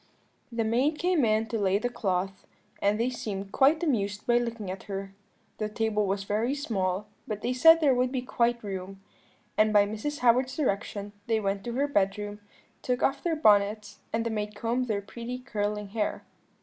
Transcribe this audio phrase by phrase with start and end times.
[0.51, 2.47] "The maid came in to lay the cloth,
[2.81, 5.13] and they seemed quite amused by looking at her.
[5.59, 8.99] The table was very small, but they said there would be quite room;
[9.59, 10.21] and by Mrs.
[10.21, 12.39] Howard's direction they went to her bedroom,
[12.81, 16.23] took off their bonnets, and the maid combed their pretty curling hair.